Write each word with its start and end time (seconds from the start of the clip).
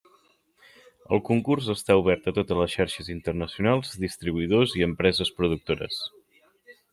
El 1.17 1.19
Concurs 1.27 1.67
està 1.73 1.97
obert 1.99 2.25
a 2.31 2.33
totes 2.37 2.59
les 2.61 2.73
xarxes 2.77 3.11
internacionals, 3.17 3.93
distribuïdors 4.07 4.75
i 4.81 4.85
empreses 4.89 5.33
productores. 5.43 6.01